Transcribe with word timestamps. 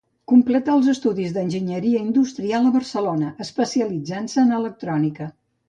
Completà 0.29 0.71
els 0.77 0.87
estudis 0.93 1.35
d'enginyeria 1.35 2.01
industrial 2.07 2.67
a 2.69 2.73
Barcelona, 2.79 3.31
especialitzant-se 3.47 4.43
en 4.49 4.59
electrònica. 4.65 5.33